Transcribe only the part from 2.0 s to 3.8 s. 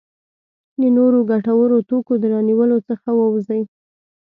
د رانیولو څخه ووځي.